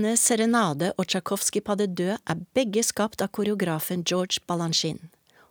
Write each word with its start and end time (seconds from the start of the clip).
Ballettene 0.00 0.16
Serenade 0.16 0.94
og 0.96 1.06
Tsjajkovskij 1.06 1.60
pas 1.60 1.76
de 1.76 2.16
er 2.24 2.38
begge 2.54 2.82
skapt 2.82 3.20
av 3.20 3.28
koreografen 3.28 4.02
George 4.02 4.40
Balanchine, 4.46 5.10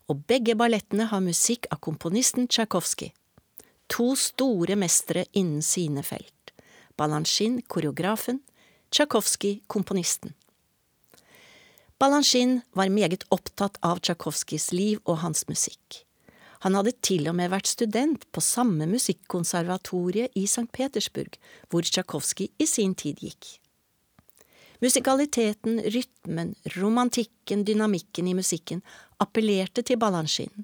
og 0.09 0.25
begge 0.25 0.55
ballettene 0.55 1.05
har 1.05 1.22
musikk 1.22 1.67
av 1.70 1.77
komponisten 1.80 2.48
Tsjajkovskij. 2.48 3.13
To 3.89 4.16
store 4.16 4.75
mestere 4.75 5.25
innen 5.34 5.62
sine 5.62 6.02
felt. 6.02 6.53
Balanchine, 6.98 7.62
koreografen, 7.62 8.41
Tsjajkovskij, 8.89 9.62
komponisten. 9.67 10.33
Balanchine 12.00 12.63
var 12.73 12.89
meget 12.89 13.28
opptatt 13.30 13.78
av 13.84 14.00
Tsjajkovskijs 14.00 14.72
liv 14.72 15.00
og 15.06 15.17
hans 15.17 15.45
musikk. 15.47 16.06
Han 16.66 16.73
hadde 16.73 16.97
til 17.02 17.30
og 17.30 17.36
med 17.36 17.52
vært 17.52 17.67
student 17.67 18.25
på 18.31 18.41
samme 18.41 18.89
musikkonservatoriet 18.89 20.34
i 20.34 20.47
St. 20.47 20.72
Petersburg, 20.73 21.38
hvor 21.69 21.86
Tsjajkovskij 21.86 22.50
i 22.58 22.66
sin 22.66 22.95
tid 22.95 23.22
gikk. 23.22 23.59
Musikaliteten, 24.80 25.81
rytmen, 25.81 26.55
romantikken, 26.63 27.66
dynamikken 27.66 28.27
i 28.27 28.33
musikken 28.33 28.81
appellerte 29.17 29.83
til 29.83 29.99
Balanchine. 29.99 30.63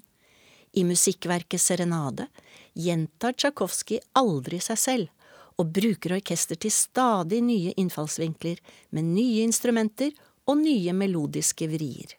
I 0.72 0.84
musikkverket 0.84 1.60
Serenade 1.60 2.26
gjentar 2.72 3.36
Tsjajkovskij 3.36 4.00
aldri 4.16 4.60
seg 4.64 4.80
selv, 4.80 5.12
og 5.56 5.72
bruker 5.72 6.16
orkester 6.18 6.56
til 6.60 6.72
stadig 6.72 7.42
nye 7.44 7.72
innfallsvinkler 7.80 8.60
med 8.92 9.08
nye 9.08 9.44
instrumenter 9.44 10.12
og 10.44 10.60
nye 10.60 10.92
melodiske 10.96 11.68
vrier. 11.72 12.12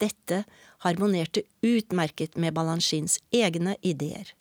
Dette 0.00 0.42
harmonerte 0.84 1.44
utmerket 1.64 2.36
med 2.36 2.56
Balanchins 2.56 3.18
egne 3.32 3.76
ideer. 3.80 4.32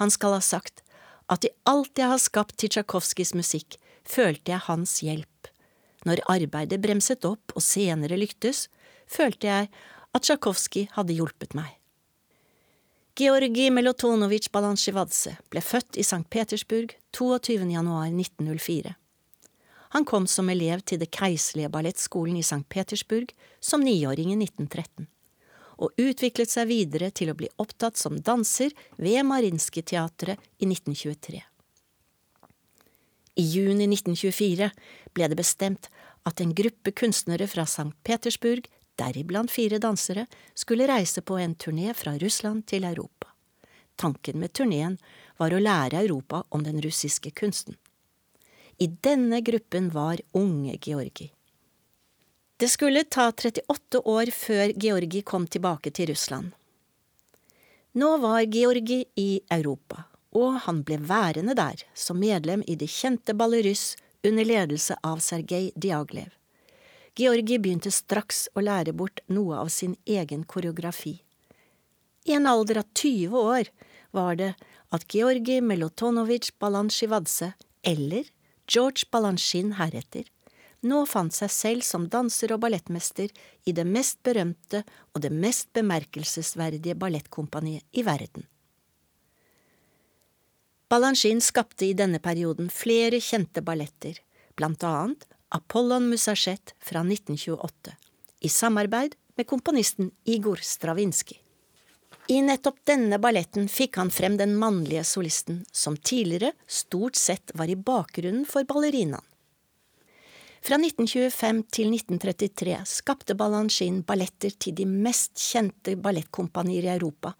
Han 0.00 0.10
skal 0.10 0.36
ha 0.36 0.40
sagt 0.44 0.80
at 1.32 1.44
i 1.44 1.52
alt 1.68 1.96
jeg 1.96 2.12
har 2.12 2.20
skapt 2.20 2.56
til 2.60 2.72
Tsjajkovskijs 2.72 3.32
musikk, 3.36 3.76
følte 4.04 4.52
jeg 4.52 4.66
hans 4.68 4.98
hjelp. 5.04 5.51
Når 6.08 6.24
arbeidet 6.30 6.80
bremset 6.82 7.24
opp 7.28 7.54
og 7.54 7.62
senere 7.62 8.18
lyktes, 8.18 8.66
følte 9.06 9.48
jeg 9.48 9.70
at 10.12 10.24
Tsjajkovskij 10.24 10.90
hadde 10.96 11.16
hjulpet 11.16 11.54
meg. 11.58 11.78
Georgi 13.18 13.68
Melotonovitsj 13.70 14.48
Balantsjivadze 14.54 15.34
ble 15.52 15.60
født 15.60 15.98
i 16.00 16.04
St. 16.06 16.24
Petersburg 16.32 16.94
22. 17.12 17.58
januar 17.74 18.08
1904. 18.08 18.94
Han 19.92 20.06
kom 20.08 20.26
som 20.26 20.48
elev 20.48 20.80
til 20.88 21.02
Det 21.02 21.10
keiserlige 21.12 21.68
ballettskolen 21.68 22.38
i 22.40 22.44
St. 22.46 22.64
Petersburg 22.72 23.34
som 23.60 23.84
niåring 23.84 24.32
i 24.32 24.38
1913, 24.40 25.04
og 25.84 25.92
utviklet 26.00 26.48
seg 26.48 26.70
videre 26.72 27.12
til 27.12 27.28
å 27.28 27.36
bli 27.36 27.52
opptatt 27.60 28.00
som 28.00 28.16
danser 28.16 28.72
ved 28.96 29.20
Marinskij-teatret 29.28 30.40
i 30.56 30.70
1923. 30.70 31.42
I 33.34 33.42
juni 33.42 33.86
1924 33.88 34.70
ble 35.14 35.28
det 35.28 35.38
bestemt 35.38 35.88
at 36.28 36.40
en 36.40 36.52
gruppe 36.54 36.92
kunstnere 36.92 37.48
fra 37.48 37.64
St. 37.64 37.90
Petersburg 38.04 38.68
deriblant 38.98 39.50
fire 39.50 39.78
dansere, 39.78 40.26
skulle 40.54 40.88
reise 40.88 41.22
på 41.22 41.38
en 41.38 41.54
turné 41.54 41.94
fra 41.94 42.16
Russland 42.18 42.66
til 42.66 42.84
Europa. 42.84 43.28
Tanken 43.96 44.40
med 44.40 44.52
turneen 44.52 44.98
var 45.38 45.52
å 45.52 45.60
lære 45.60 46.02
Europa 46.04 46.42
om 46.50 46.64
den 46.64 46.80
russiske 46.82 47.30
kunsten. 47.30 47.76
I 48.78 48.88
denne 48.88 49.42
gruppen 49.44 49.90
var 49.92 50.20
unge 50.32 50.78
Georgi. 50.80 51.30
Det 52.56 52.68
skulle 52.70 53.04
ta 53.04 53.30
38 53.32 54.00
år 54.08 54.30
før 54.30 54.72
Georgi 54.78 55.22
kom 55.26 55.46
tilbake 55.46 55.90
til 55.90 56.12
Russland. 56.12 56.52
Nå 57.98 58.16
var 58.22 58.46
Georgi 58.48 59.02
i 59.18 59.40
Europa, 59.50 60.04
og 60.32 60.62
han 60.66 60.82
ble 60.86 60.98
værende 61.08 61.54
der 61.58 61.84
som 61.94 62.20
medlem 62.20 62.64
i 62.66 62.76
det 62.76 62.90
kjente 62.90 63.34
Balleruss 63.36 63.96
under 64.24 64.46
ledelse 64.46 64.96
av 65.02 65.20
Sergej 65.20 65.72
Diaglev. 65.76 66.30
Georgi 67.18 67.58
begynte 67.60 67.92
straks 67.92 68.46
å 68.56 68.62
lære 68.64 68.94
bort 68.96 69.20
noe 69.28 69.58
av 69.60 69.68
sin 69.68 69.96
egen 70.08 70.46
koreografi. 70.48 71.18
I 72.24 72.38
en 72.38 72.46
alder 72.46 72.80
av 72.80 72.86
20 72.94 73.36
år 73.36 73.68
var 74.16 74.38
det 74.40 74.52
at 74.94 75.04
Georgi 75.12 75.60
Melotonovic 75.60 76.52
Balansjivadze, 76.60 77.52
eller 77.82 78.30
George 78.70 79.08
Balansjin 79.12 79.74
heretter, 79.76 80.24
nå 80.82 81.04
fant 81.06 81.34
seg 81.34 81.50
selv 81.52 81.86
som 81.86 82.08
danser 82.10 82.54
og 82.54 82.62
ballettmester 82.64 83.30
i 83.68 83.74
det 83.76 83.84
mest 83.86 84.18
berømte 84.26 84.82
og 85.12 85.22
det 85.22 85.30
mest 85.34 85.70
bemerkelsesverdige 85.76 86.96
ballettkompaniet 86.98 87.84
i 87.92 88.06
verden. 88.06 88.46
Balanchine 90.92 91.40
skapte 91.40 91.86
i 91.86 91.94
denne 91.96 92.18
perioden 92.20 92.66
flere 92.68 93.16
kjente 93.24 93.62
balletter, 93.64 94.18
blant 94.60 94.82
annet 94.84 95.22
Apollon 95.56 96.10
Musachet 96.10 96.74
fra 96.84 97.00
1928, 97.00 97.94
i 98.44 98.50
samarbeid 98.52 99.16
med 99.40 99.48
komponisten 99.48 100.10
Igor 100.28 100.60
Stravinskij. 100.60 101.38
I 102.28 102.42
nettopp 102.44 102.84
denne 102.84 103.16
balletten 103.16 103.72
fikk 103.72 103.96
han 104.02 104.12
frem 104.12 104.36
den 104.36 104.52
mannlige 104.60 105.06
solisten, 105.08 105.62
som 105.72 105.96
tidligere 105.96 106.52
stort 106.68 107.16
sett 107.16 107.56
var 107.56 107.72
i 107.72 107.80
bakgrunnen 107.88 108.44
for 108.44 108.68
ballerinaen. 108.68 109.24
Fra 110.62 110.76
1925 110.76 111.64
til 111.72 111.88
1933 111.96 112.76
skapte 112.86 113.34
Balanchine 113.34 114.04
balletter 114.04 114.52
til 114.60 114.76
de 114.76 114.84
mest 114.86 115.40
kjente 115.40 115.96
ballettkompanier 115.96 116.84
i 116.84 116.96
Europa, 116.98 117.32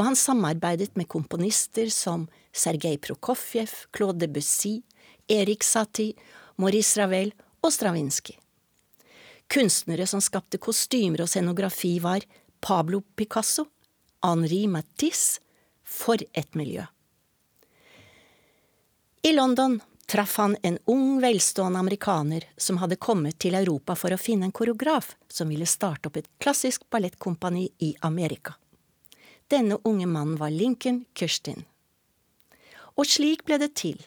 og 0.00 0.06
han 0.06 0.16
samarbeidet 0.16 0.94
med 0.96 1.10
komponister 1.12 1.90
som 1.92 2.24
Sergej 2.56 2.96
Prokofjev, 3.04 3.68
Claude 3.92 4.24
Debussy, 4.24 4.78
Erik 5.28 5.62
Satie, 5.62 6.14
Maurice 6.56 6.96
Ravel 6.96 7.34
og 7.60 7.72
Stravinskij. 7.72 8.38
Kunstnere 9.50 10.06
som 10.06 10.22
skapte 10.24 10.56
kostymer 10.62 11.26
og 11.26 11.28
scenografi, 11.28 11.98
var 12.00 12.24
Pablo 12.64 13.02
Picasso, 13.16 13.66
Henri 14.24 14.64
Matisse 14.66 15.42
For 15.84 16.16
et 16.32 16.54
miljø! 16.54 16.86
I 19.22 19.32
London 19.32 19.80
traff 20.08 20.38
han 20.40 20.56
en 20.62 20.78
ung, 20.88 21.20
velstående 21.20 21.78
amerikaner 21.78 22.46
som 22.56 22.80
hadde 22.80 22.96
kommet 22.96 23.36
til 23.38 23.58
Europa 23.58 23.98
for 23.98 24.14
å 24.14 24.20
finne 24.22 24.48
en 24.48 24.56
koreograf 24.56 25.12
som 25.28 25.52
ville 25.52 25.68
starte 25.68 26.08
opp 26.08 26.16
et 26.16 26.30
klassisk 26.40 26.88
ballettkompani 26.88 27.68
i 27.84 27.92
Amerika. 28.00 28.56
Denne 29.50 29.78
unge 29.84 30.06
mannen 30.06 30.38
var 30.38 30.50
Lincoln 30.50 31.04
Kirstin. 31.14 31.64
Og 32.94 33.06
slik 33.10 33.42
ble 33.48 33.58
det 33.58 33.72
til 33.80 33.98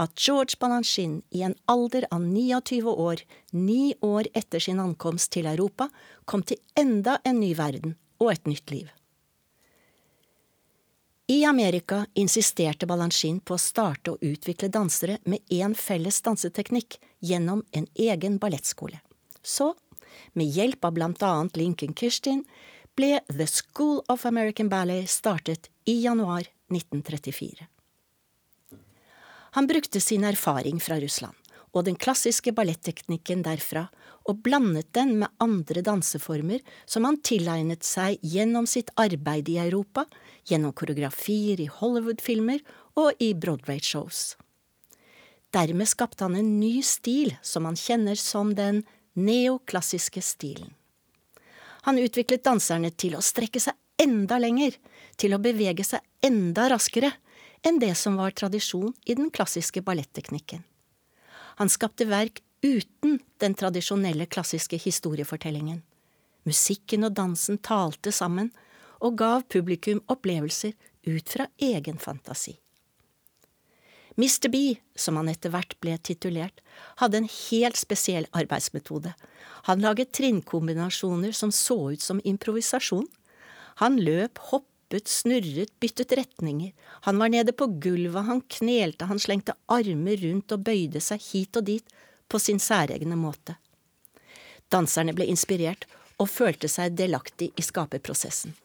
at 0.00 0.12
George 0.20 0.56
Balanchine 0.60 1.22
i 1.30 1.42
en 1.44 1.56
alder 1.68 2.06
av 2.12 2.24
29 2.24 2.92
år, 2.92 3.22
ni 3.52 3.94
år 4.04 4.28
etter 4.36 4.60
sin 4.60 4.80
ankomst 4.80 5.32
til 5.32 5.48
Europa, 5.48 5.88
kom 6.24 6.44
til 6.44 6.60
enda 6.76 7.18
en 7.24 7.40
ny 7.40 7.54
verden 7.56 7.96
og 8.20 8.32
et 8.32 8.48
nytt 8.48 8.72
liv. 8.72 8.92
I 11.28 11.40
Amerika 11.44 12.04
insisterte 12.14 12.86
Balanchine 12.86 13.42
på 13.42 13.56
å 13.56 13.60
starte 13.60 14.14
og 14.14 14.22
utvikle 14.22 14.68
dansere 14.70 15.18
med 15.26 15.42
én 15.50 15.74
felles 15.74 16.20
danseteknikk 16.22 17.00
gjennom 17.18 17.64
en 17.72 17.88
egen 17.98 18.38
ballettskole. 18.38 19.00
Så, 19.42 19.72
med 20.38 20.46
hjelp 20.54 20.86
av 20.86 20.94
blant 20.94 21.24
annet 21.26 21.58
Lincoln 21.58 21.96
Kirstin, 21.98 22.44
ble 22.96 23.20
The 23.28 23.46
School 23.46 24.02
of 24.08 24.26
American 24.26 24.68
Ballet 24.68 25.10
startet 25.10 25.70
i 25.84 26.00
januar 26.02 26.46
1934. 26.72 27.66
Han 29.56 29.66
brukte 29.66 30.00
sin 30.00 30.24
erfaring 30.24 30.80
fra 30.80 31.00
Russland 31.00 31.36
og 31.76 31.84
den 31.84 31.96
klassiske 32.00 32.54
balletteknikken 32.56 33.42
derfra, 33.44 33.86
og 34.26 34.40
blandet 34.42 34.88
den 34.96 35.18
med 35.20 35.32
andre 35.42 35.82
danseformer 35.84 36.62
som 36.88 37.04
han 37.06 37.18
tilegnet 37.20 37.84
seg 37.84 38.16
gjennom 38.24 38.66
sitt 38.66 38.88
arbeid 38.96 39.50
i 39.52 39.58
Europa, 39.62 40.06
gjennom 40.48 40.72
koreografier 40.72 41.60
i 41.60 41.68
Hollywood-filmer 41.70 42.64
og 42.96 43.20
i 43.22 43.34
Broadway-shows. 43.36 44.38
Dermed 45.54 45.88
skapte 45.88 46.24
han 46.24 46.36
en 46.38 46.56
ny 46.60 46.80
stil 46.82 47.36
som 47.44 47.68
han 47.68 47.78
kjenner 47.78 48.18
som 48.18 48.56
den 48.56 48.82
neoklassiske 49.14 50.24
stilen. 50.24 50.75
Han 51.86 52.00
utviklet 52.02 52.44
danserne 52.44 52.90
til 52.90 53.14
å 53.14 53.22
strekke 53.22 53.62
seg 53.62 53.76
enda 54.02 54.40
lenger, 54.42 54.74
til 55.16 55.36
å 55.36 55.42
bevege 55.42 55.84
seg 55.86 56.02
enda 56.26 56.66
raskere, 56.72 57.12
enn 57.62 57.78
det 57.82 57.94
som 57.98 58.18
var 58.18 58.34
tradisjon 58.36 58.92
i 59.06 59.14
den 59.14 59.30
klassiske 59.30 59.82
balletteknikken. 59.86 60.64
Han 61.56 61.70
skapte 61.72 62.08
verk 62.10 62.42
uten 62.66 63.20
den 63.40 63.54
tradisjonelle 63.54 64.26
klassiske 64.26 64.78
historiefortellingen. 64.82 65.80
Musikken 66.46 67.06
og 67.06 67.16
dansen 67.16 67.58
talte 67.58 68.12
sammen 68.12 68.52
og 69.00 69.16
gav 69.18 69.46
publikum 69.50 70.02
opplevelser 70.12 70.74
ut 71.06 71.32
fra 71.32 71.48
egen 71.62 71.98
fantasi. 72.02 72.54
Mr. 74.16 74.48
B, 74.48 74.76
som 74.96 75.18
han 75.20 75.28
etter 75.28 75.52
hvert 75.52 75.74
ble 75.84 75.96
titulert, 76.00 76.62
hadde 77.02 77.20
en 77.20 77.28
helt 77.28 77.76
spesiell 77.76 78.28
arbeidsmetode. 78.32 79.12
Han 79.68 79.84
laget 79.84 80.14
trinnkombinasjoner 80.16 81.36
som 81.36 81.52
så 81.52 81.76
ut 81.92 82.00
som 82.00 82.22
improvisasjon. 82.24 83.04
Han 83.82 84.00
løp, 84.00 84.40
hoppet, 84.52 85.10
snurret, 85.12 85.74
byttet 85.80 86.16
retninger, 86.16 86.72
han 87.04 87.20
var 87.20 87.28
nede 87.28 87.52
på 87.52 87.68
gulvet, 87.82 88.24
han 88.24 88.40
knelte, 88.40 89.04
han 89.10 89.20
slengte 89.20 89.56
armer 89.68 90.16
rundt 90.24 90.56
og 90.56 90.64
bøyde 90.64 91.02
seg 91.04 91.20
hit 91.32 91.60
og 91.60 91.68
dit, 91.68 91.96
på 92.26 92.40
sin 92.42 92.58
særegne 92.58 93.14
måte. 93.20 93.54
Danserne 94.72 95.12
ble 95.14 95.28
inspirert 95.30 95.84
og 96.18 96.30
følte 96.32 96.70
seg 96.72 96.96
delaktig 96.98 97.52
i 97.54 97.62
skaperprosessen. 97.62 98.56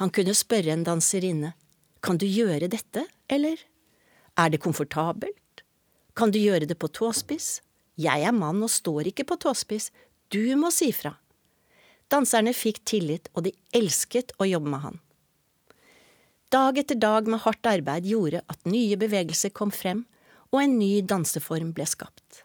Han 0.00 0.10
kunne 0.14 0.34
spørre 0.34 0.72
en 0.74 0.86
danserinne, 0.86 1.52
kan 2.04 2.20
du 2.20 2.26
gjøre 2.28 2.68
dette, 2.68 3.06
eller? 3.32 3.60
Er 4.36 4.50
det 4.52 4.60
komfortabelt? 4.60 5.64
Kan 6.14 6.34
du 6.34 6.38
gjøre 6.38 6.68
det 6.68 6.76
på 6.78 6.90
tåspiss? 6.92 7.62
Jeg 7.96 8.26
er 8.26 8.34
mann 8.34 8.62
og 8.62 8.72
står 8.72 9.08
ikke 9.10 9.26
på 9.30 9.38
tåspiss, 9.40 9.90
du 10.28 10.56
må 10.60 10.70
si 10.74 10.90
fra. 10.92 11.14
Danserne 12.12 12.52
fikk 12.54 12.82
tillit, 12.84 13.30
og 13.32 13.46
de 13.46 13.54
elsket 13.74 14.34
å 14.38 14.48
jobbe 14.48 14.70
med 14.70 14.82
han. 14.84 14.98
Dag 16.52 16.76
etter 16.78 16.98
dag 17.00 17.26
med 17.30 17.42
hardt 17.42 17.66
arbeid 17.66 18.06
gjorde 18.06 18.42
at 18.52 18.68
nye 18.68 18.98
bevegelser 19.00 19.54
kom 19.54 19.72
frem, 19.74 20.04
og 20.52 20.60
en 20.60 20.76
ny 20.78 21.00
danseform 21.02 21.72
ble 21.74 21.86
skapt. 21.88 22.44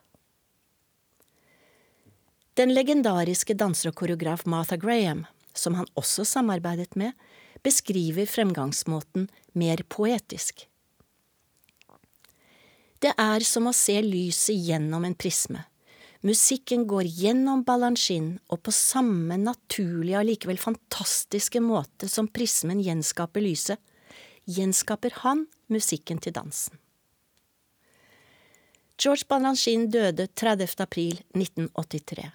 Den 2.57 2.73
legendariske 2.73 3.53
danser 3.59 3.91
og 3.91 3.99
koreograf 3.99 4.47
Martha 4.49 4.79
Graham, 4.79 5.25
som 5.53 5.75
han 5.77 5.87
også 5.99 6.25
samarbeidet 6.25 6.95
med, 6.99 7.13
beskriver 7.63 8.25
fremgangsmåten 8.29 9.27
mer 9.53 9.83
poetisk. 9.89 10.65
Det 12.99 13.13
er 13.15 13.45
som 13.47 13.69
å 13.69 13.75
se 13.75 13.95
lyset 14.03 14.57
gjennom 14.59 15.05
en 15.07 15.15
prisme. 15.15 15.61
Musikken 16.25 16.83
går 16.83 17.07
gjennom 17.07 17.61
balansjen, 17.63 18.33
og 18.51 18.59
på 18.67 18.73
samme 18.75 19.37
naturlige 19.39 20.19
og 20.19 20.27
likevel 20.27 20.59
fantastiske 20.59 21.61
måte 21.63 22.09
som 22.11 22.27
prismen 22.27 22.81
gjenskaper 22.83 23.45
lyset, 23.45 23.79
gjenskaper 24.49 25.15
han 25.23 25.45
musikken 25.71 26.19
til 26.19 26.35
dansen. 26.35 26.75
George 28.99 29.23
Balanchine 29.31 29.87
døde 29.87 30.27
30. 30.35 30.75
april 30.83 31.21
1983 31.31 32.27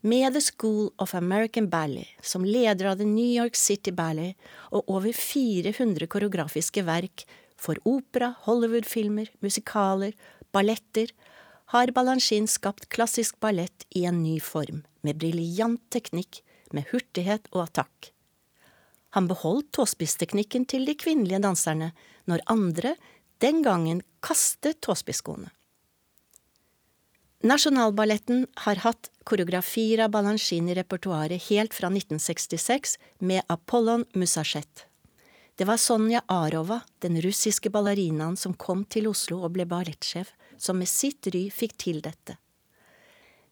med 0.00 0.34
The 0.34 0.40
School 0.40 0.90
of 0.96 1.14
American 1.14 1.68
Ballet 1.68 2.08
som 2.22 2.44
leder 2.44 2.90
av 2.90 2.96
The 2.98 3.04
New 3.04 3.32
York 3.42 3.56
City 3.56 3.92
Ballet 3.92 4.34
og 4.70 4.88
over 4.88 5.12
400 5.12 6.08
koreografiske 6.10 6.84
verk 6.86 7.26
for 7.60 7.76
opera, 7.84 8.32
Hollywood-filmer, 8.46 9.28
musikaler, 9.44 10.14
balletter, 10.52 11.12
har 11.70 11.92
Balanchine 11.94 12.48
skapt 12.50 12.88
klassisk 12.88 13.36
ballett 13.40 13.84
i 13.94 14.06
en 14.08 14.22
ny 14.22 14.38
form, 14.42 14.82
med 15.06 15.20
briljant 15.20 15.82
teknikk, 15.92 16.40
med 16.72 16.88
hurtighet 16.90 17.46
og 17.52 17.68
attakk. 17.68 18.10
Han 19.14 19.28
beholdt 19.30 19.72
tåspissteknikken 19.76 20.66
til 20.70 20.86
de 20.86 20.96
kvinnelige 20.98 21.42
danserne, 21.42 21.92
når 22.30 22.42
andre 22.50 22.94
den 23.42 23.62
gangen 23.66 24.02
kastet 24.24 24.80
tåspisskoene. 24.86 25.50
Nasjonalballetten 27.40 28.42
har 28.66 28.82
hatt 28.84 29.08
koreografier 29.24 30.02
av 30.04 30.10
Balanchine 30.12 30.74
i 30.74 30.74
repertoaret 30.76 31.40
helt 31.46 31.72
fra 31.72 31.88
1966 31.88 32.98
med 33.24 33.40
Apollon 33.48 34.04
Musachet. 34.12 34.84
Det 35.56 35.64
var 35.64 35.80
Sonja 35.80 36.20
Arova, 36.28 36.82
den 37.00 37.16
russiske 37.24 37.72
ballerinaen 37.72 38.36
som 38.36 38.52
kom 38.52 38.84
til 38.84 39.08
Oslo 39.08 39.40
og 39.40 39.54
ble 39.56 39.64
ballettsjef, 39.64 40.34
som 40.60 40.76
med 40.76 40.92
sitt 40.92 41.30
ry 41.32 41.46
fikk 41.48 41.78
til 41.80 42.04
dette. 42.04 42.36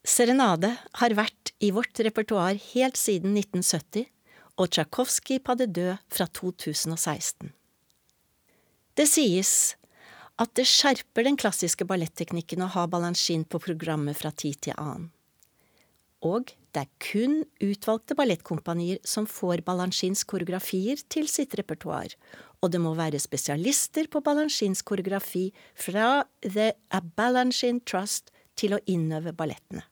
Serenade 0.05 0.75
har 1.01 1.17
vært 1.17 1.55
i 1.65 1.73
vårt 1.73 1.97
repertoar 2.05 2.61
helt 2.75 3.01
siden 3.01 3.33
1970, 3.41 4.05
og 4.61 4.69
Tsjajkovskij 4.69 5.41
Padde 5.41 5.69
Død 5.73 6.05
fra 6.13 6.29
2016. 6.29 7.55
Det 8.99 9.09
sies 9.09 9.78
at 10.39 10.55
det 10.55 10.67
skjerper 10.71 11.27
den 11.27 11.39
klassiske 11.39 11.87
balletteknikken 11.89 12.63
å 12.63 12.73
ha 12.77 12.87
Balanchine 12.91 13.47
på 13.49 13.61
programmet 13.63 14.19
fra 14.19 14.31
tid 14.31 14.61
til 14.69 14.79
annen. 14.79 15.11
Og 16.27 16.51
det 16.75 16.83
er 16.83 16.91
kun 17.03 17.43
utvalgte 17.63 18.17
ballettkompanier 18.19 18.99
som 19.07 19.27
får 19.31 19.63
Balanchines 19.67 20.25
koreografier 20.27 20.99
til 21.11 21.29
sitt 21.31 21.55
repertoar, 21.59 22.15
og 22.59 22.73
det 22.75 22.81
må 22.83 22.95
være 22.99 23.21
spesialister 23.23 24.11
på 24.11 24.23
Balanchines 24.27 24.83
koreografi 24.83 25.49
fra 25.79 26.25
The 26.43 26.73
Balanchine 27.19 27.85
Trust 27.87 28.33
til 28.59 28.75
å 28.75 28.83
innøve 28.91 29.35
ballettene. 29.35 29.85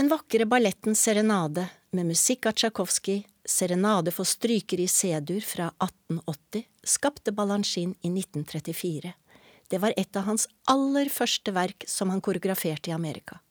Den 0.00 0.08
vakre 0.08 0.46
balletten 0.48 0.94
Serenade 0.96 1.66
med 1.92 2.06
musikk 2.08 2.46
av 2.48 2.54
Tsjajkovskij, 2.56 3.18
Serenade 3.44 4.14
for 4.16 4.24
strykere 4.24 4.86
i 4.86 4.88
C-dur 4.88 5.44
fra 5.44 5.66
1880, 5.76 6.62
skapte 6.88 7.34
Balanchine 7.36 7.92
i 8.00 8.08
1934. 8.08 9.12
Det 9.68 9.80
var 9.82 9.92
et 10.00 10.16
av 10.16 10.24
hans 10.24 10.48
aller 10.72 11.12
første 11.12 11.52
verk 11.52 11.84
som 11.84 12.08
han 12.08 12.24
koreograferte 12.24 12.88
i 12.88 12.94
Amerika. 12.96 13.42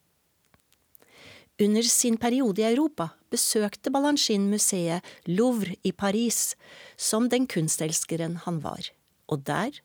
Under 1.62 1.86
sin 1.86 2.18
periode 2.18 2.66
i 2.66 2.70
Europa 2.72 3.12
besøkte 3.30 3.94
Balanchine 3.94 4.50
museet 4.50 5.06
Louvre 5.30 5.78
i 5.86 5.92
Paris, 5.92 6.56
som 6.98 7.30
den 7.30 7.46
kunstelskeren 7.46 8.42
han 8.48 8.58
var, 8.66 8.90
og 9.30 9.46
der 9.46 9.84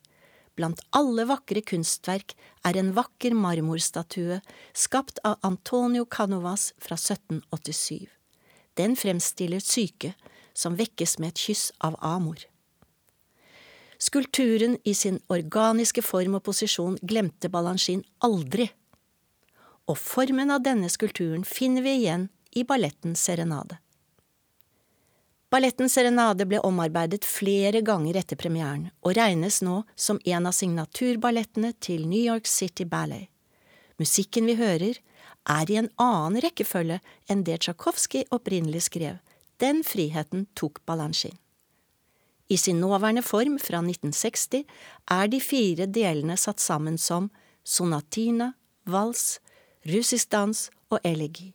Blant 0.55 0.81
alle 0.95 1.25
vakre 1.27 1.65
kunstverk 1.67 2.37
er 2.67 2.79
en 2.79 2.93
vakker 2.95 3.35
marmorstatue 3.35 4.39
skapt 4.73 5.19
av 5.27 5.41
Antonio 5.43 6.07
Canovas 6.07 6.71
fra 6.79 6.95
1787. 6.95 8.07
Den 8.79 8.95
fremstiller 8.99 9.63
syke 9.63 10.15
som 10.55 10.79
vekkes 10.79 11.19
med 11.19 11.35
et 11.35 11.43
kyss 11.47 11.71
av 11.83 11.99
Amor. 12.03 12.39
Skulpturen 13.99 14.77
i 14.85 14.95
sin 14.95 15.21
organiske 15.33 16.03
form 16.03 16.37
og 16.39 16.45
posisjon 16.47 16.99
glemte 17.03 17.51
Balanchine 17.51 18.05
aldri, 18.27 18.69
og 19.91 19.99
formen 20.01 20.51
av 20.55 20.63
denne 20.65 20.91
skulpturen 20.93 21.45
finner 21.45 21.85
vi 21.85 21.99
igjen 22.01 22.29
i 22.57 22.65
balletten 22.65 23.17
Serenade. 23.19 23.79
Balletten 25.55 25.87
Serenade 25.89 26.49
ble 26.51 26.59
omarbeidet 26.67 27.23
flere 27.31 27.79
ganger 27.87 28.17
etter 28.19 28.35
premieren, 28.35 28.89
og 29.07 29.15
regnes 29.15 29.61
nå 29.63 29.85
som 29.95 30.19
en 30.27 30.49
av 30.51 30.55
signaturballettene 30.57 31.69
til 31.79 32.09
New 32.11 32.19
York 32.19 32.49
City 32.51 32.83
Ballet. 32.83 33.29
Musikken 34.03 34.49
vi 34.51 34.57
hører, 34.59 34.99
er 35.47 35.71
i 35.71 35.77
en 35.79 35.93
annen 36.03 36.41
rekkefølge 36.43 36.97
enn 37.31 37.45
det 37.47 37.61
Tsjajkovskij 37.63 38.27
opprinnelig 38.35 38.89
skrev. 38.89 39.21
Den 39.63 39.85
friheten 39.87 40.49
tok 40.59 40.81
Balanchine. 40.91 41.39
I 42.51 42.59
sin 42.59 42.83
nåværende 42.83 43.23
form 43.23 43.61
fra 43.63 43.79
1960 43.79 44.65
er 45.07 45.31
de 45.31 45.39
fire 45.39 45.87
delene 45.87 46.35
satt 46.35 46.59
sammen 46.59 46.99
som 46.99 47.29
sonatina, 47.63 48.57
vals, 48.91 49.39
russisk 49.87 50.35
dans 50.35 50.67
og 50.91 50.99
elegi. 51.07 51.53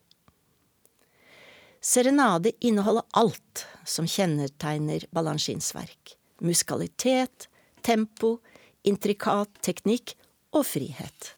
Serenade 1.83 2.55
inneholder 2.63 3.03
alt 3.11 3.65
som 3.89 4.07
kjennetegner 4.07 5.05
Balanchins 5.15 5.73
verk. 5.75 6.15
Muskalitet, 6.45 7.49
tempo, 7.81 8.37
intrikat 8.87 9.61
teknikk 9.65 10.15
og 10.55 10.65
frihet. 10.69 11.33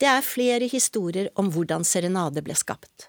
Det 0.00 0.08
er 0.10 0.24
flere 0.26 0.66
historier 0.66 1.28
om 1.38 1.52
hvordan 1.54 1.84
Serenade 1.86 2.42
ble 2.42 2.56
skapt. 2.58 3.08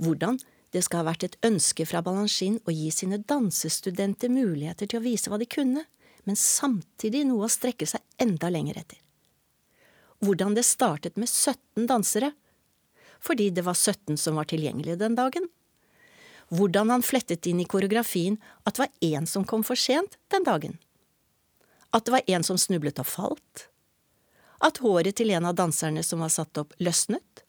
Hvordan 0.00 0.38
det 0.72 0.84
skal 0.86 1.02
ha 1.02 1.10
vært 1.10 1.26
et 1.26 1.38
ønske 1.44 1.84
fra 1.88 2.00
Balanchine 2.06 2.62
å 2.64 2.72
gi 2.72 2.88
sine 2.94 3.18
dansestudenter 3.18 4.30
muligheter 4.32 4.88
til 4.88 5.00
å 5.00 5.04
vise 5.04 5.28
hva 5.28 5.40
de 5.40 5.48
kunne, 5.50 5.84
men 6.24 6.38
samtidig 6.38 7.24
noe 7.26 7.48
å 7.48 7.52
strekke 7.52 7.88
seg 7.90 8.04
enda 8.22 8.48
lenger 8.52 8.78
etter. 8.80 9.00
Hvordan 10.20 10.54
det 10.56 10.66
startet 10.68 11.16
med 11.18 11.28
17 11.28 11.88
dansere, 11.90 12.32
fordi 13.20 13.50
det 13.52 13.64
var 13.66 13.76
17 13.76 14.16
som 14.20 14.38
var 14.38 14.48
tilgjengelige 14.48 15.00
den 15.00 15.16
dagen. 15.18 15.48
Hvordan 16.50 16.90
han 16.90 17.04
flettet 17.06 17.46
inn 17.46 17.60
i 17.62 17.68
koreografien 17.68 18.38
at 18.66 18.74
det 18.74 18.84
var 18.84 19.06
én 19.06 19.26
som 19.26 19.44
kom 19.46 19.62
for 19.66 19.78
sent 19.78 20.18
den 20.34 20.46
dagen. 20.46 20.78
At 21.94 22.06
det 22.06 22.14
var 22.14 22.26
en 22.26 22.46
som 22.46 22.58
snublet 22.58 22.98
og 23.02 23.06
falt. 23.06 23.66
At 24.60 24.82
håret 24.82 25.16
til 25.16 25.30
en 25.30 25.46
av 25.46 25.56
danserne 25.58 26.02
som 26.06 26.22
var 26.22 26.32
satt 26.34 26.58
opp, 26.60 26.74
løsnet. 26.82 27.44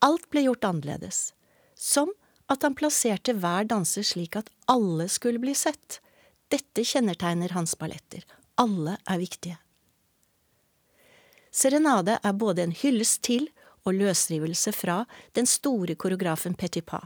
Alt 0.00 0.26
ble 0.32 0.46
gjort 0.46 0.64
annerledes, 0.64 1.34
som 1.76 2.12
at 2.50 2.64
han 2.66 2.74
plasserte 2.74 3.36
hver 3.36 3.68
danser 3.68 4.04
slik 4.06 4.36
at 4.40 4.48
alle 4.70 5.06
skulle 5.12 5.40
bli 5.42 5.54
sett. 5.54 6.00
Dette 6.50 6.82
kjennetegner 6.84 7.52
hans 7.54 7.76
balletter. 7.78 8.24
Alle 8.58 8.96
er 9.04 9.20
viktige. 9.20 9.60
Serenade 11.50 12.18
er 12.22 12.32
både 12.32 12.64
en 12.64 12.74
hyllest 12.74 13.22
til 13.26 13.48
og 13.86 13.94
løsrivelse 13.96 14.72
fra 14.74 15.04
den 15.38 15.48
store 15.48 15.96
koreografen 15.98 16.54
Petipa. 16.54 17.00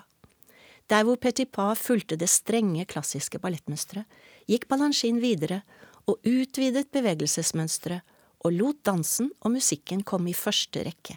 Der 0.90 1.04
hvor 1.04 1.16
Petipa 1.16 1.72
fulgte 1.74 2.16
det 2.20 2.28
strenge, 2.28 2.84
klassiske 2.84 3.40
ballettmønsteret, 3.40 4.04
gikk 4.48 4.68
Balanchine 4.68 5.22
videre 5.22 5.62
og 6.04 6.20
utvidet 6.28 6.90
bevegelsesmønsteret 6.92 8.04
og 8.44 8.52
lot 8.52 8.82
dansen 8.84 9.30
og 9.40 9.54
musikken 9.56 10.02
komme 10.04 10.30
i 10.30 10.36
første 10.36 10.82
rekke. 10.84 11.16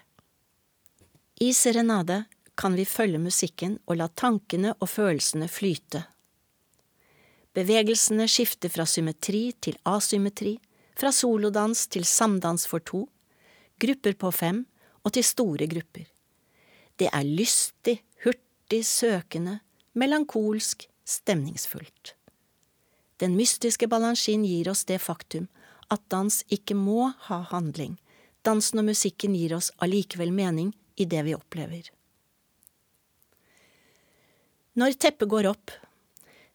I 1.43 1.51
Serenade 1.53 2.23
kan 2.57 2.73
vi 2.73 2.85
følge 2.87 3.19
musikken 3.21 3.75
og 3.85 3.99
la 3.99 4.07
tankene 4.07 4.71
og 4.79 4.89
følelsene 4.89 5.49
flyte. 5.51 6.05
Bevegelsene 7.53 8.27
skifter 8.29 8.71
fra 8.71 8.85
symmetri 8.87 9.51
til 9.61 9.77
asymmetri, 9.85 10.55
fra 10.97 11.11
solodans 11.13 11.85
til 11.93 12.05
samdans 12.05 12.65
for 12.69 12.81
to, 12.81 13.03
grupper 13.77 14.15
på 14.17 14.31
fem 14.33 14.63
og 15.03 15.13
til 15.13 15.25
store 15.25 15.67
grupper. 15.69 16.07
Det 16.97 17.09
er 17.13 17.25
lystig, 17.27 17.99
hurtig, 18.67 18.85
søkende, 18.85 19.59
melankolsk, 19.93 20.89
stemningsfullt. 21.05 22.15
Den 23.19 23.35
mystiske 23.35 23.87
balansjen 23.87 24.43
gir 24.45 24.69
oss 24.69 24.85
det 24.85 24.99
faktum 24.99 25.47
at 25.89 26.01
dans 26.09 26.43
ikke 26.49 26.75
må 26.75 27.13
ha 27.27 27.45
handling. 27.49 27.97
Dansen 28.43 28.79
og 28.79 28.85
musikken 28.85 29.35
gir 29.35 29.55
oss 29.55 29.71
allikevel 29.79 30.31
mening 30.31 30.73
i 30.97 31.05
det 31.05 31.23
vi 31.23 31.35
opplever. 31.35 31.89
Når 34.75 34.93
teppet 34.99 35.29
går 35.29 35.47
opp, 35.47 35.71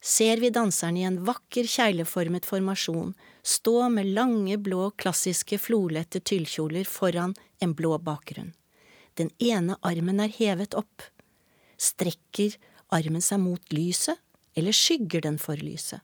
ser 0.00 0.38
vi 0.38 0.50
danserne 0.50 1.00
i 1.00 1.04
en 1.04 1.24
vakker 1.24 1.64
kjegleformet 1.64 2.46
formasjon 2.46 3.14
stå 3.42 3.88
med 3.88 4.12
lange, 4.14 4.58
blå, 4.58 4.90
klassiske 4.96 5.58
flolette 5.58 6.20
tyllkjoler 6.20 6.84
foran 6.84 7.34
en 7.58 7.74
blå 7.74 7.98
bakgrunn. 7.98 8.52
Den 9.14 9.30
ene 9.38 9.76
armen 9.82 10.20
er 10.20 10.30
hevet 10.30 10.74
opp. 10.74 11.02
Strekker 11.82 12.54
armen 12.94 13.24
seg 13.24 13.40
mot 13.42 13.74
lyset, 13.74 14.18
eller 14.54 14.76
skygger 14.76 15.24
den 15.24 15.38
for 15.40 15.58
lyset? 15.58 16.02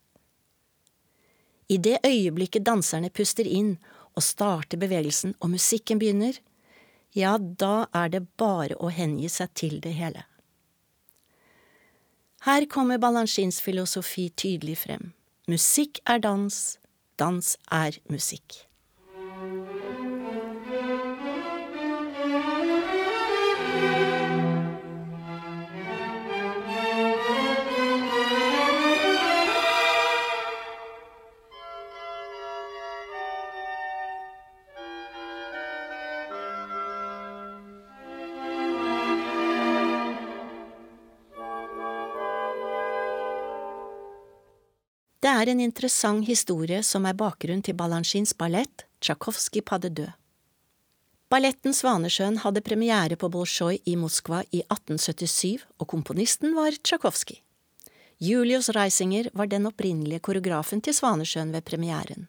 I 1.68 1.76
det 1.76 1.99
øyeblikket 2.06 2.64
danserne 2.64 3.11
puster 3.12 3.44
inn 3.44 3.76
og 4.16 4.25
starter 4.25 4.80
bevegelsen 4.80 5.35
og 5.38 5.52
musikken 5.52 6.00
begynner, 6.00 6.38
ja, 7.16 7.37
da 7.38 7.88
er 7.97 8.11
det 8.12 8.25
bare 8.40 8.76
å 8.80 8.90
hengi 8.92 9.28
seg 9.32 9.52
til 9.56 9.78
det 9.85 9.94
hele. 9.99 10.25
Her 12.47 12.64
kommer 12.70 13.00
Balanchins 13.02 13.61
filosofi 13.61 14.28
tydelig 14.30 14.78
frem. 14.85 15.12
Musikk 15.49 16.00
er 16.06 16.23
dans, 16.23 16.78
dans 17.18 17.56
er 17.73 17.99
musikk. 18.08 18.64
Det 45.19 45.31
er 45.35 45.51
en 45.51 45.59
interessant 45.59 46.23
historie 46.29 46.79
som 46.87 47.07
er 47.09 47.17
bakgrunn 47.19 47.63
til 47.67 47.75
Balanchins 47.75 48.37
ballett 48.39 48.85
Tsjajkovskij 49.03 49.65
pas 49.67 49.83
deux. 49.83 50.13
Balletten 51.29 51.75
Svanesjøen 51.75 52.39
hadde 52.45 52.63
premiere 52.63 53.17
på 53.19 53.29
Bolsjoj 53.29 53.81
i 53.85 53.97
Moskva 53.99 54.45
i 54.55 54.63
1877, 54.63 55.65
og 55.83 55.89
komponisten 55.91 56.55
var 56.55 56.71
Tsjajkovskij. 56.71 57.41
Julius 58.23 58.71
Reisinger 58.75 59.31
var 59.35 59.51
den 59.51 59.67
opprinnelige 59.67 60.23
koreografen 60.23 60.81
til 60.87 60.95
Svanesjøen 60.95 61.51
ved 61.53 61.67
premieren. 61.67 62.29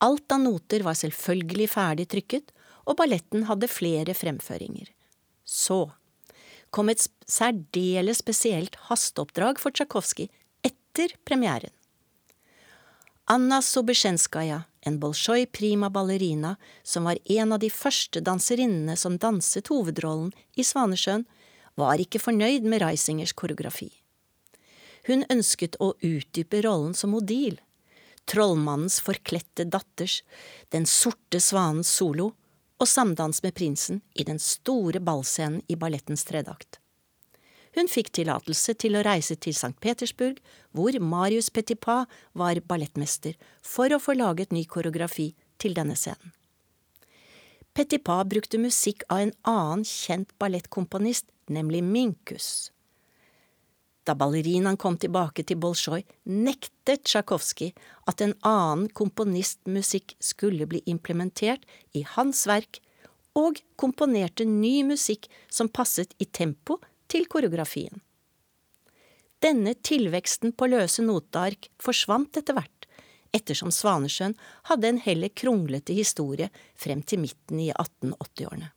Alt 0.00 0.32
av 0.32 0.40
noter 0.40 0.82
var 0.88 0.96
selvfølgelig 0.96 1.68
ferdig 1.76 2.08
trykket, 2.08 2.56
og 2.88 2.96
balletten 2.98 3.44
hadde 3.52 3.68
flere 3.68 4.16
fremføringer. 4.16 4.88
Så 5.44 5.92
kom 6.72 6.88
et 6.88 7.04
særdeles 7.28 8.24
spesielt 8.24 8.80
hasteoppdrag 8.88 9.60
for 9.60 9.76
Tsjajkovskij 9.76 10.32
etter 10.64 11.12
premieren. 11.28 11.70
Anna 13.24 13.62
Sobesjenskaja, 13.62 14.62
en 14.80 14.98
bolsjoj 14.98 15.46
prima 15.46 15.90
ballerina 15.90 16.56
som 16.82 17.04
var 17.04 17.18
en 17.24 17.52
av 17.52 17.60
de 17.62 17.70
første 17.70 18.20
danserinnene 18.20 18.96
som 18.98 19.18
danset 19.18 19.70
hovedrollen 19.70 20.32
i 20.58 20.64
Svanesjøen, 20.66 21.22
var 21.78 22.02
ikke 22.02 22.18
fornøyd 22.18 22.66
med 22.66 22.82
Reisingers 22.82 23.32
koreografi. 23.32 23.92
Hun 25.06 25.22
ønsket 25.30 25.78
å 25.78 25.92
utdype 26.02 26.64
rollen 26.66 26.98
som 26.98 27.14
Odile, 27.14 27.62
trollmannens 28.26 28.98
forkledte 29.00 29.70
datters, 29.70 30.22
Den 30.70 30.86
sorte 30.86 31.38
svanens 31.40 31.88
solo 31.88 32.32
og 32.78 32.88
samdans 32.88 33.42
med 33.42 33.54
prinsen 33.54 34.02
i 34.14 34.24
den 34.24 34.38
store 34.38 35.00
ballscenen 35.00 35.62
i 35.68 35.76
ballettens 35.76 36.24
tredje 36.24 36.50
hun 37.76 37.88
fikk 37.88 38.12
tillatelse 38.18 38.74
til 38.80 38.98
å 38.98 39.04
reise 39.06 39.36
til 39.40 39.54
St. 39.56 39.74
Petersburg, 39.80 40.40
hvor 40.76 40.96
Marius 41.00 41.48
Petipa 41.50 42.04
var 42.36 42.60
ballettmester, 42.68 43.38
for 43.62 43.92
å 43.92 44.00
få 44.02 44.16
laget 44.18 44.52
ny 44.52 44.66
koreografi 44.68 45.32
til 45.62 45.76
denne 45.78 45.96
scenen. 45.96 46.34
Petipa 47.72 48.18
brukte 48.28 48.60
musikk 48.60 49.06
av 49.08 49.22
en 49.24 49.32
annen 49.48 49.86
kjent 49.88 50.34
ballettkomponist, 50.42 51.30
nemlig 51.48 51.80
Minkus. 51.84 52.68
Da 54.04 54.16
ballerinaen 54.18 54.76
kom 54.76 54.98
tilbake 55.00 55.44
til 55.46 55.60
Bolsjoj, 55.62 56.02
nektet 56.26 57.06
Tsjajkovskij 57.06 57.70
at 58.10 58.20
en 58.24 58.34
annen 58.44 58.88
komponistmusikk 58.92 60.16
skulle 60.20 60.66
bli 60.68 60.82
implementert 60.90 61.64
i 61.96 62.02
hans 62.16 62.44
verk, 62.50 62.82
og 63.32 63.62
komponerte 63.80 64.44
ny 64.44 64.82
musikk 64.84 65.30
som 65.48 65.70
passet 65.72 66.10
i 66.20 66.26
tempo 66.28 66.76
til 67.12 67.28
koreografien. 67.30 68.00
Denne 69.42 69.74
tilveksten 69.74 70.54
på 70.54 70.68
løse 70.70 71.02
noteark 71.04 71.68
forsvant 71.82 72.38
etter 72.38 72.56
hvert, 72.56 72.86
ettersom 73.34 73.72
Svanesjøen 73.74 74.36
hadde 74.68 74.88
en 74.88 75.00
heller 75.02 75.32
kronglete 75.34 75.96
historie 75.96 76.50
frem 76.78 77.02
til 77.02 77.24
midten 77.24 77.60
i 77.62 77.72
1880-årene. 77.72 78.70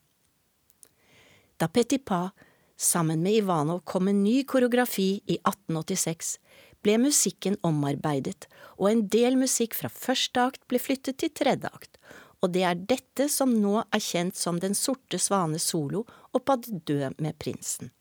Da 1.61 1.69
Petit 1.71 2.03
Pas 2.03 2.31
sammen 2.75 3.21
med 3.23 3.37
Ivanov 3.39 3.83
kom 3.87 4.09
med 4.09 4.19
ny 4.19 4.41
koreografi 4.43 5.21
i 5.23 5.37
1886, 5.37 6.35
ble 6.83 6.97
musikken 7.01 7.55
omarbeidet, 7.65 8.49
og 8.77 8.89
en 8.91 9.03
del 9.11 9.37
musikk 9.39 9.77
fra 9.77 9.89
første 9.89 10.41
akt 10.49 10.65
ble 10.69 10.81
flyttet 10.81 11.21
til 11.21 11.31
tredje 11.33 11.71
akt, 11.71 11.99
og 12.43 12.51
det 12.53 12.65
er 12.67 12.81
dette 12.89 13.29
som 13.31 13.53
nå 13.61 13.79
er 13.85 14.03
kjent 14.03 14.37
som 14.37 14.59
Den 14.61 14.75
sorte 14.77 15.17
svane 15.21 15.61
solo 15.61 16.03
og 16.33 16.43
Pas 16.45 16.67
de 16.67 17.13
med 17.17 17.37
prinsen. 17.39 17.91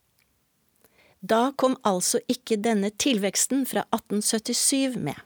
Da 1.25 1.55
kom 1.57 1.79
altså 1.89 2.19
ikke 2.29 2.59
denne 2.61 2.91
tilveksten 3.01 3.63
fra 3.65 3.87
1877 3.95 4.99
med. 5.01 5.17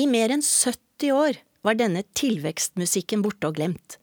I 0.00 0.06
mer 0.08 0.32
enn 0.32 0.44
70 0.44 1.12
år 1.12 1.40
var 1.66 1.76
denne 1.76 2.00
tilvekstmusikken 2.16 3.24
borte 3.24 3.50
og 3.50 3.58
glemt. 3.58 3.98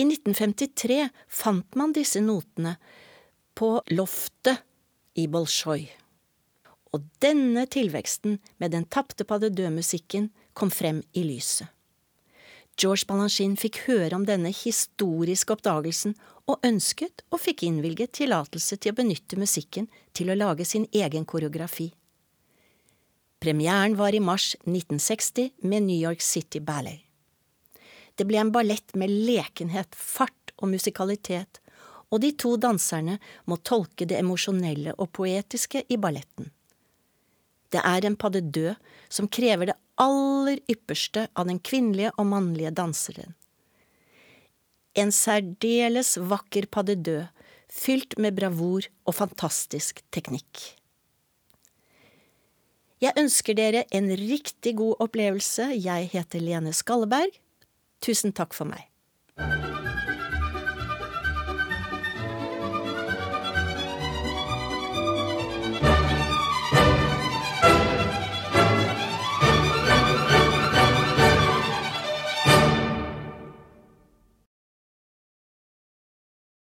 I 0.00 0.06
1953 0.06 1.10
fant 1.28 1.76
man 1.76 1.92
disse 1.92 2.22
notene 2.24 2.78
på 3.58 3.74
loftet 3.92 4.62
i 5.20 5.26
Bolsjoj. 5.28 5.84
Og 6.96 7.04
denne 7.20 7.66
tilveksten 7.68 8.38
med 8.62 8.72
den 8.72 8.88
tapte 8.88 9.28
pas 9.28 9.44
de 9.44 9.68
musikken 9.74 10.30
kom 10.56 10.72
frem 10.72 11.02
i 11.12 11.26
lyset. 11.28 11.68
George 12.80 13.06
Balanchine 13.08 13.58
fikk 13.60 13.82
høre 13.86 14.16
om 14.16 14.24
denne 14.26 14.50
historiske 14.54 15.54
oppdagelsen 15.54 16.14
og 16.50 16.62
ønsket 16.66 17.22
og 17.30 17.42
fikk 17.42 17.66
innvilget 17.68 18.14
tillatelse 18.18 18.78
til 18.80 18.94
å 18.94 18.98
benytte 18.98 19.38
musikken 19.38 19.88
til 20.16 20.32
å 20.32 20.38
lage 20.38 20.66
sin 20.68 20.88
egen 20.92 21.26
koreografi. 21.28 21.92
Premieren 23.42 23.96
var 23.98 24.14
i 24.14 24.22
mars 24.22 24.52
1960 24.64 25.50
med 25.66 25.88
New 25.88 25.98
York 25.98 26.22
City 26.22 26.60
Ballet. 26.60 27.02
Det 28.14 28.26
ble 28.28 28.38
en 28.38 28.52
ballett 28.54 28.94
med 28.98 29.10
lekenhet, 29.10 29.94
fart 29.96 30.52
og 30.60 30.70
musikalitet, 30.74 31.58
og 32.12 32.20
de 32.22 32.30
to 32.36 32.54
danserne 32.60 33.16
må 33.48 33.56
tolke 33.64 34.06
det 34.06 34.18
emosjonelle 34.20 34.94
og 35.00 35.10
poetiske 35.16 35.84
i 35.88 35.98
balletten. 35.98 36.50
Det 37.72 37.80
er 37.80 38.04
en 38.04 38.18
pas 38.20 38.34
deux 38.36 38.76
som 39.08 39.28
krever 39.32 39.72
det 39.72 39.78
aller 40.02 40.60
ypperste 40.70 41.28
av 41.38 41.48
den 41.50 41.60
kvinnelige 41.62 42.12
og 42.18 42.28
mannlige 42.32 42.74
danseren. 42.74 43.36
En 44.98 45.12
særdeles 45.14 46.18
vakker 46.18 46.68
pas 46.68 46.84
de 46.84 47.16
fylt 47.72 48.18
med 48.20 48.36
bravur 48.36 48.84
og 49.08 49.16
fantastisk 49.16 50.02
teknikk. 50.12 50.76
Jeg 53.02 53.16
ønsker 53.18 53.56
dere 53.58 53.82
en 53.90 54.12
riktig 54.14 54.76
god 54.78 55.00
opplevelse. 55.02 55.72
Jeg 55.74 56.12
heter 56.12 56.44
Lene 56.44 56.74
Skalleberg. 56.76 57.34
Tusen 58.04 58.30
takk 58.36 58.54
for 58.54 58.68
meg. 58.68 58.86